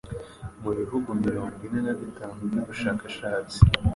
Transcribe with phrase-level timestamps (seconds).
[0.63, 3.57] mu bihugu mirongo ine na bitanu by’ubushakashatsi.